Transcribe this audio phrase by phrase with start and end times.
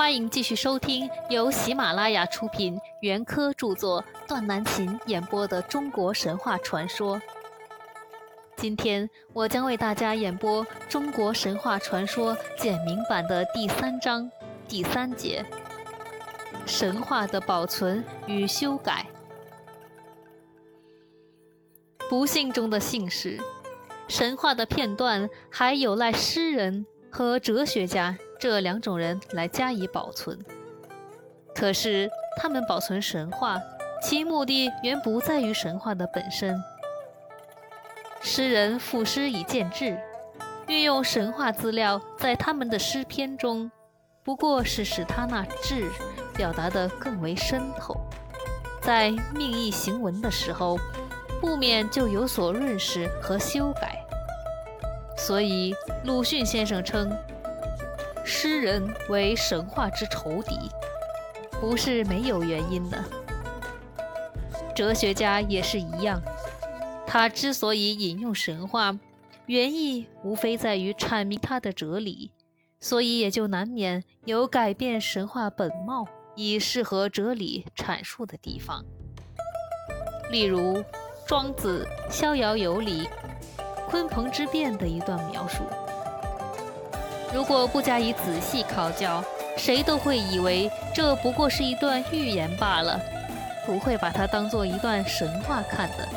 [0.00, 7.20] 欢迎继续收听由喜马拉雅出品、袁科著作、段南琴演播的中国神话传说。
[8.56, 14.28] 今天我将为大家演播《中国神话传说简明版》的第三章
[14.66, 15.44] 第三节：
[16.64, 19.04] 神话的保存与修改。
[22.08, 23.38] 不幸中的幸事，
[24.08, 28.16] 神话的片段还有赖诗人和哲学家。
[28.40, 30.38] 这两种人来加以保存，
[31.54, 33.60] 可是他们保存神话，
[34.02, 36.58] 其目的原不在于神话的本身。
[38.22, 40.00] 诗人赋诗以见志，
[40.68, 43.70] 运用神话资料在他们的诗篇中，
[44.24, 45.90] 不过是使他那志
[46.34, 47.94] 表达得更为深透，
[48.80, 50.78] 在命意行文的时候，
[51.42, 54.02] 不免就有所润饰和修改。
[55.14, 57.14] 所以鲁迅先生称。
[58.32, 60.56] 诗人为神话之仇敌，
[61.60, 63.04] 不是没有原因的。
[64.72, 66.22] 哲学家也是一样，
[67.08, 68.96] 他之所以引用神话，
[69.46, 72.30] 原意无非在于阐明他的哲理，
[72.78, 78.84] 所以也就难免有改变神话本貌以适合哲理阐述的地方。
[80.30, 80.78] 例如
[81.26, 83.08] 《庄子·逍遥游》里
[83.90, 85.64] 鲲鹏之变的一段描述。
[87.32, 89.22] 如果不加以仔细考究，
[89.56, 93.00] 谁都会以为这不过是一段寓言罢了，
[93.64, 96.08] 不会把它当做一段神话看的。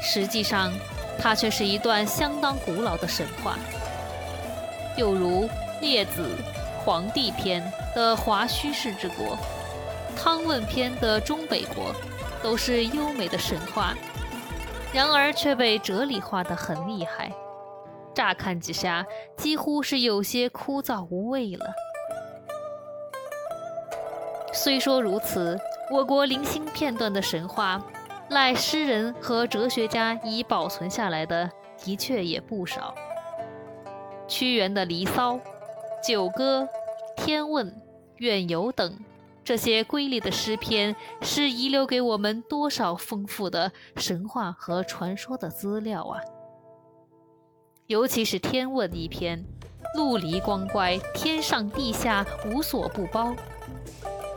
[0.00, 0.72] 实际上，
[1.18, 3.58] 它却是一段相当古老的神话。
[4.96, 5.44] 又如
[5.80, 6.22] 《列子·
[6.84, 7.60] 黄帝篇》
[7.94, 9.36] 的华胥氏之国，
[10.20, 11.92] 《汤问篇》的中北国，
[12.40, 13.94] 都是优美的神话，
[14.92, 17.32] 然而却被哲理化得很厉害。
[18.18, 21.64] 乍看几下，几乎是有些枯燥无味了。
[24.52, 25.56] 虽说如此，
[25.88, 27.80] 我国零星片段的神话，
[28.30, 32.92] 赖诗人和哲学家已保存下来的，的确也不少。
[34.26, 35.34] 屈原的《离骚》
[36.04, 36.68] 《九歌》
[37.24, 37.70] 《天问》
[38.16, 38.98] 《远游》等
[39.44, 46.20] 这些瑰丽的诗篇，是遗留给我们多少丰富的神话和传说的资料啊！
[47.88, 49.42] 尤其是《天问》一篇，
[49.94, 53.34] 陆离光怪，天上地下无所不包，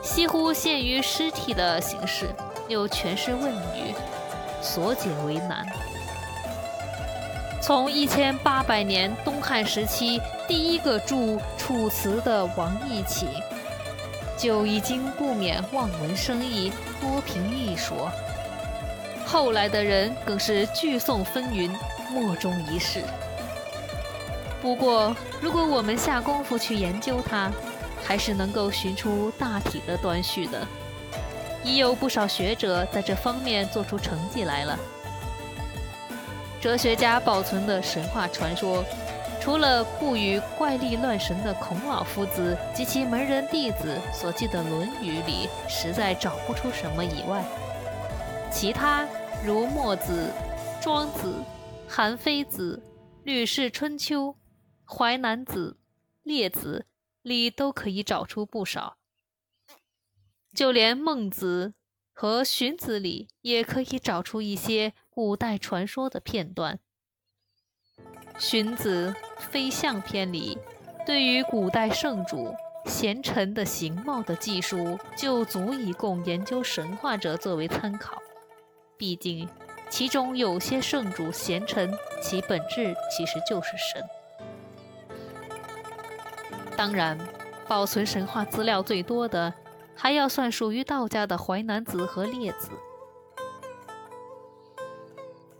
[0.00, 2.28] 几乎限于诗体的形式，
[2.68, 3.92] 又全是问语，
[4.62, 5.66] 所解为难。
[7.60, 11.16] 从一千八百年东汉时期第一个著
[11.58, 13.26] 《楚辞》的王逸起，
[14.38, 16.70] 就已经不免望文生义，
[17.00, 18.08] 多评一说。
[19.26, 21.68] 后来的人更是句诵纷纭，
[22.08, 23.02] 莫衷一是。
[24.62, 27.50] 不过，如果我们下功夫去研究它，
[28.04, 30.64] 还是能够寻出大体的端绪的。
[31.64, 34.78] 已有不少学者在这方面做出成绩来了。
[36.60, 38.84] 哲学家保存的神话传说，
[39.40, 47.44] 除了不与怪力乱神的孔老夫子及其门人弟子所记的《论语》里实在找不出什么以外，
[48.50, 49.04] 其他
[49.44, 50.30] 如墨子、
[50.80, 51.34] 庄子、
[51.88, 52.80] 韩非子、
[53.24, 54.28] 吕氏春秋。
[54.94, 55.70] 《淮南子》
[56.22, 56.84] 《列子》
[57.22, 58.98] 里都可以找出不少，
[60.52, 61.72] 就连《孟子》
[62.12, 66.78] 和《荀子》里也可以找出一些古代传说的片段。
[68.38, 69.14] 《荀子·
[69.50, 70.58] 非相篇》里
[71.06, 72.54] 对于古代圣主
[72.84, 78.22] 贤臣的形貌的记述，就足以供研究神话者作为参考。
[78.98, 79.48] 毕竟，
[79.88, 81.90] 其中有些圣主贤臣，
[82.22, 84.06] 其本质其实就是神。
[86.82, 87.16] 当然，
[87.68, 89.54] 保存神话资料最多的，
[89.94, 92.68] 还要算属于道家的《淮南子》和《列子》。《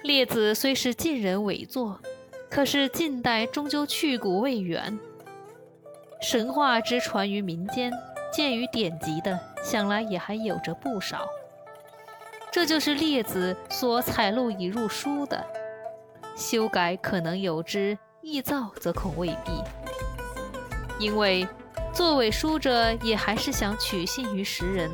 [0.00, 2.00] 列子》虽是晋人伪作，
[2.48, 4.98] 可是近代终究去古未远。
[6.22, 7.92] 神话之传于民间，
[8.32, 11.28] 见于典籍的，想来也还有着不少。
[12.50, 15.44] 这就是《列子》所采录已入书的，
[16.34, 19.62] 修改可能有之，臆造则恐未必。
[21.00, 21.48] 因为
[21.94, 24.90] 作伪书者也还是想取信于时人，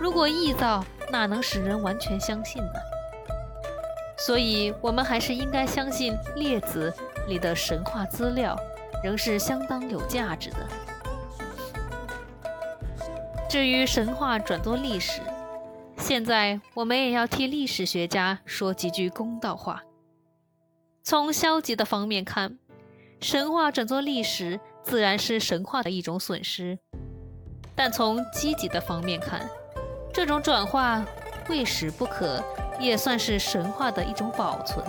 [0.00, 2.80] 如果臆造，哪能使人完全相信呢？
[4.16, 6.94] 所以，我们还是应该相信《列子》
[7.26, 8.56] 里的神话资料，
[9.02, 10.58] 仍是相当有价值的。
[13.48, 15.20] 至于神话转作历史，
[15.96, 19.82] 现在我们也要替历史学家说几句公道话。
[21.02, 22.58] 从消极的方面看，
[23.20, 24.60] 神话转作历史。
[24.82, 26.78] 自然是神话的一种损失。
[27.74, 29.48] 但从积极的方面看，
[30.12, 31.04] 这种转化
[31.48, 32.42] 未使不可，
[32.78, 34.84] 也算是神话的一种保存。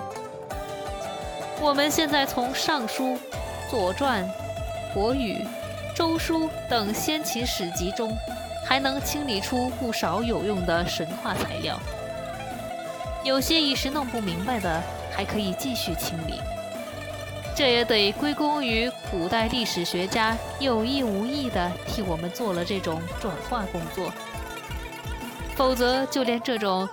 [1.61, 3.03] 我们现在从《尚书》
[3.69, 4.25] 《左传》
[4.93, 5.33] 《国语》
[5.95, 8.17] 《周书》等先秦史籍中，
[8.65, 11.79] 还能清理出不少有用的神话材料。
[13.23, 16.41] 有些一时弄不明白的，还可以继续清理。
[17.61, 24.11] 这也得归功于古代历史学家有意无意地替我们做了这种转化工作，
[25.55, 26.89] 否则就连这种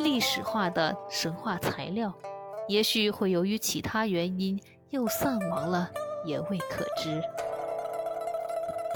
[0.00, 2.12] 历史化的神话材料，
[2.66, 4.60] 也许会由于其他原因
[4.90, 5.88] 又散亡了，
[6.24, 7.22] 也未可知。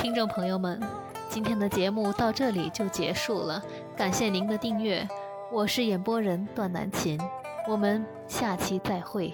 [0.01, 0.83] 听众朋友们，
[1.29, 3.63] 今天的节目到这里就结束了，
[3.97, 5.07] 感谢您的订阅，
[5.53, 7.17] 我是演播人段南琴，
[7.69, 9.33] 我们下期再会。